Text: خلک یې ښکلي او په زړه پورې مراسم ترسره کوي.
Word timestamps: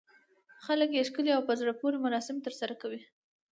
خلک 0.65 0.89
یې 0.93 1.07
ښکلي 1.09 1.31
او 1.35 1.41
په 1.47 1.53
زړه 1.59 1.73
پورې 1.81 1.97
مراسم 2.05 2.35
ترسره 2.45 2.73
کوي. 2.81 3.01